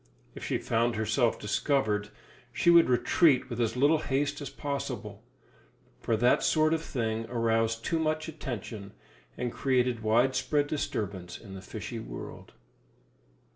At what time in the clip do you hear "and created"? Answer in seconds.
9.37-9.99